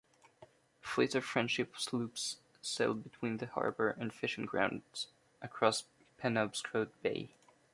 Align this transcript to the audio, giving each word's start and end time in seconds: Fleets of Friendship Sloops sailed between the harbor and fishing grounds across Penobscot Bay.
Fleets 0.81 1.13
of 1.13 1.23
Friendship 1.23 1.77
Sloops 1.77 2.37
sailed 2.63 3.03
between 3.03 3.37
the 3.37 3.45
harbor 3.45 3.89
and 3.91 4.11
fishing 4.11 4.47
grounds 4.47 5.09
across 5.43 5.83
Penobscot 6.17 6.89
Bay. 7.03 7.29